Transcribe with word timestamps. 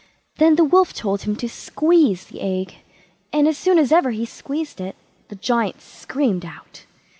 Then 0.37 0.55
the 0.55 0.63
Wolf 0.63 0.93
told 0.93 1.21
him 1.21 1.35
to 1.35 1.47
squeeze 1.47 2.23
the 2.25 2.41
egg, 2.41 2.77
and 3.31 3.47
as 3.47 3.55
soon 3.55 3.77
as 3.77 3.91
ever 3.91 4.09
he 4.09 4.25
squeezed 4.25 4.81
it 4.81 4.95
the 5.27 5.35
Giant 5.35 5.79
screamed 5.79 6.43
out. 6.43 6.87